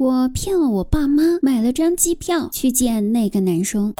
[0.00, 3.92] 我骗了我爸妈，买了张机票去见那个男生。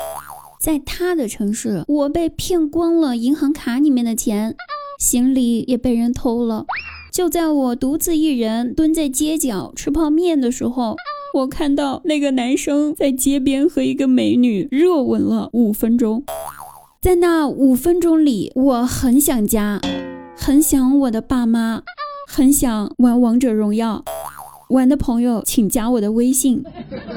[0.59, 4.57] 在他的城市，我被骗光了银行卡里面的钱，
[4.99, 6.65] 行李也被人偷了。
[7.13, 10.97] 就在我独自一人蹲在街角吃泡面的时候，
[11.35, 16.25] 我看到那个男生在街边和一个美女热吻了五分钟。
[17.03, 19.79] 在那五分钟里，我很想家，
[20.35, 21.83] 很想我的爸妈，
[22.27, 24.03] 很想玩王者荣耀。
[24.71, 26.65] 玩的朋友，请加我的微信，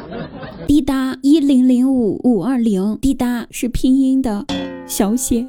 [0.68, 4.44] 滴答一零零五五二零，滴答是拼音的
[4.88, 5.48] 小写。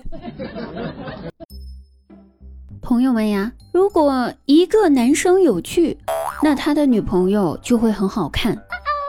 [2.82, 5.96] 朋友们呀，如果一个男生有趣，
[6.43, 8.55] 那他的女朋友就会很好看；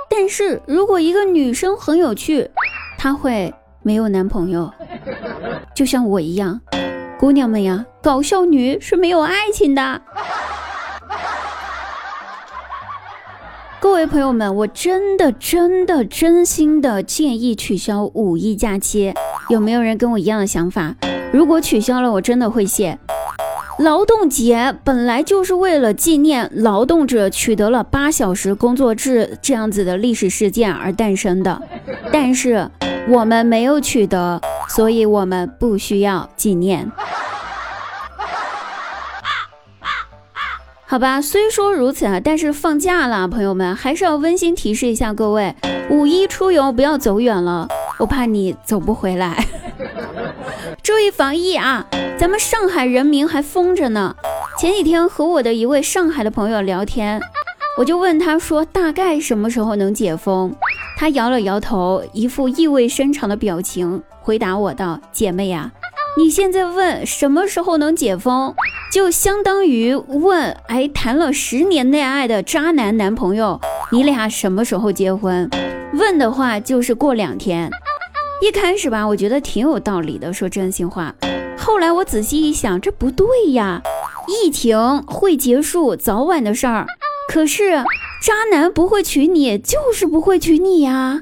[0.09, 2.49] 但是如果一个女生很有趣，
[2.97, 3.53] 她会
[3.83, 4.71] 没有男朋友，
[5.75, 6.61] 就像我一样。
[7.19, 10.01] 姑娘们呀，搞笑女是没有爱情的。
[13.85, 19.13] 各位朋友们，我真的真的真心的建议取消五一假期，
[19.47, 20.95] 有没有人跟我一样的想法？
[21.31, 22.97] 如果取消了，我真的会谢。
[23.77, 31.61] 劳动节本来就是为了纪念劳动者取得了八小时工作制这样子的历史事件而诞生的，
[32.11, 32.67] 但是
[33.07, 36.91] 我们没有取得，所以我们不需要纪念。
[40.95, 45.53] 好吧，虽说如此啊，但是放假了，朋友们还是要温馨提示一下各位：
[45.89, 47.67] 五一出游不要走远了，
[47.99, 49.45] 我怕你走不回来。
[50.81, 51.85] 注意防疫啊！
[52.17, 54.15] 咱们上海人民还封着呢。
[54.57, 57.19] 前几天和我的一位上海的朋友聊天，
[57.77, 60.55] 我就问他说大概什么时候能解封，
[60.97, 65.73] 他摇了摇头，一副意味深长的表情，回答我道：“姐妹呀。”
[66.17, 68.55] 你现在问什么时候能解封，
[68.95, 73.59] 就相当于问哎谈了十年恋爱的渣男男朋友，
[73.91, 75.49] 你俩什么时候结婚？
[75.91, 77.69] 问的话就是过两天。
[78.41, 81.13] 一开始吧，我觉得挺有道理的，说真心话。
[81.57, 83.81] 后来我仔细一想，这不对呀，
[84.29, 86.87] 疫情会结束，早晚的事儿。
[87.27, 87.71] 可是
[88.21, 91.21] 渣男不会娶你，就是不会娶你呀。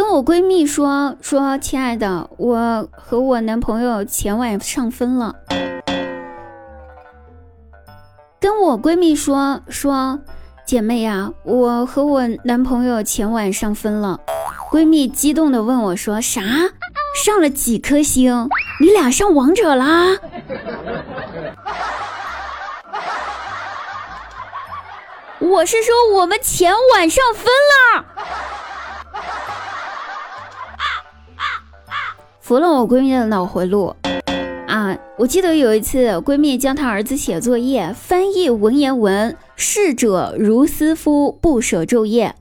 [0.00, 5.36] 跟我闺蜜说说，亲爱的，我和我男朋友前晚上分了。
[8.40, 10.18] 跟我闺蜜说说，
[10.64, 14.18] 姐妹呀，我和我男朋友前晚上分了。
[14.70, 16.40] 闺蜜激动的问我说啥？
[17.22, 18.48] 上了几颗星？
[18.80, 20.16] 你俩上王者啦？
[25.40, 28.06] 我是说我们前晚上分了。
[32.50, 33.94] 服了我闺蜜的脑回路
[34.66, 34.98] 啊！
[35.16, 42.34] 我记得有一次，闺蜜教她儿子写作业，翻译文言文“逝者如斯夫，不舍昼夜”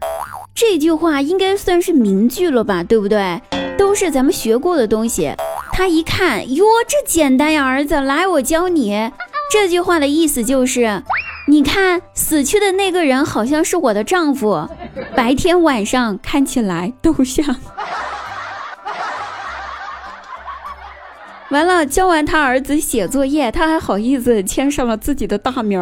[0.55, 2.83] 这句话应该算是名句了吧？
[2.83, 3.39] 对不对？
[3.77, 5.31] 都是咱们学过的东西。
[5.73, 9.11] 她一看，哟，这简单呀，儿子，来，我教你。
[9.51, 11.03] 这句话的意思就是，
[11.47, 14.67] 你看死去的那个人好像是我的丈夫，
[15.15, 17.55] 白天晚上看起来都像。
[21.51, 25.81] 完了，教完他儿子写作业，他还好意思签上了自己的大名，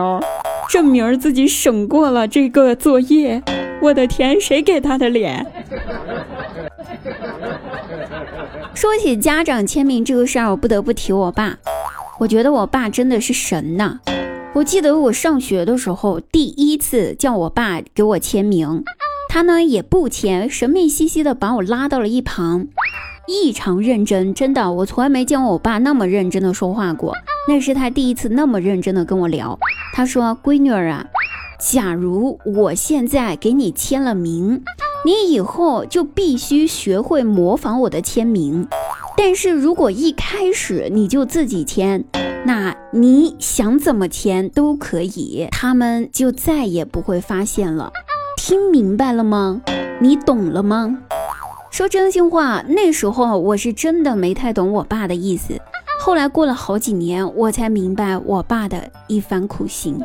[0.69, 3.43] 证明自己省过了这个作业。
[3.81, 5.45] 我的天，谁给他的脸？
[8.73, 11.57] 说起家长签名这个事儿，我不得不提我爸。
[12.19, 13.99] 我觉得我爸真的是神呐！
[14.53, 18.83] 我记得我上学的时候，第一次叫我爸给我签名，
[19.29, 22.67] 他呢也不签，神秘兮兮的把我拉到了一旁。
[23.27, 27.13] 异常认真，真的，我从来没见过我爸那么认真的说话过。
[27.47, 29.59] 那是他第一次那么认真的跟我聊。
[29.93, 31.05] 他说：“闺女儿啊，
[31.59, 34.63] 假如我现在给你签了名，
[35.05, 38.65] 你以后就必须学会模仿我的签名。
[39.17, 42.05] 但是如果一开始你就自己签，
[42.45, 47.91] 那你想怎么签都可以，他们就再也不会发现了。
[48.37, 49.61] 听明白了吗？
[49.99, 50.99] 你懂了吗？”
[51.69, 55.59] 说真心话，那时候我是真的没太懂我爸的意思。
[55.99, 59.99] 后来过了好几年，我才明白我爸的一番苦心。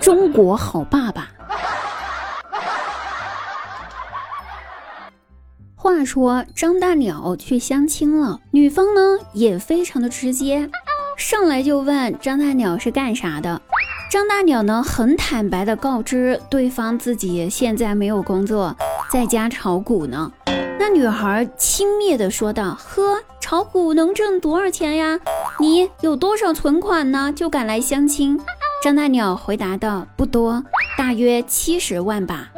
[0.00, 1.28] 中国好爸爸。
[5.76, 10.70] 话说张大鸟去相亲了，女方呢也非常的直接，
[11.18, 13.60] 上来就问张大鸟是干啥的。
[14.12, 18.76] 张大鸟呢很坦白的告知对方自己现在没有工作。
[19.10, 20.30] 在家炒股呢，
[20.78, 25.18] 那女孩轻蔑的说道：“呵，炒。”股能挣多少钱呀？
[25.58, 27.32] 你有多少存款呢？
[27.34, 28.38] 就敢来相亲？
[28.84, 30.62] 张大鸟回答道：“不多，
[30.98, 32.50] 大约七十万吧。”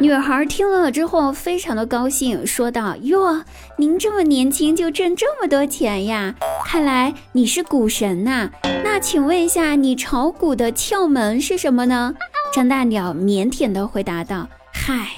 [0.00, 3.42] 女孩听了之后非常的高兴，说道：“哟，
[3.78, 6.36] 您这么年轻就挣这么多钱呀？
[6.64, 8.50] 看来你是股神呐。
[9.00, 12.14] 请问一下，你炒股的窍门是什么呢？”
[12.52, 15.08] 张大鸟腼腆的回答道：“嗨，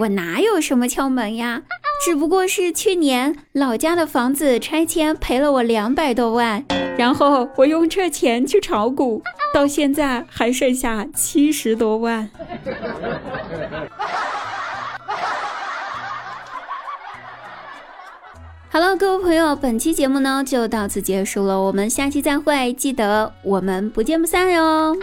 [0.00, 1.62] 我哪有什么窍门呀？
[2.04, 6.64] 只不过是去年老家的房子拆迁赔了我两百多万，
[6.98, 9.22] 然后我用这钱去炒股。”
[9.54, 12.28] 到现在还剩下七十多万。
[18.76, 24.94] 好了，各位朋友，本期节目呢就到此结束了，我们下期再会，记得我们不见不散哟。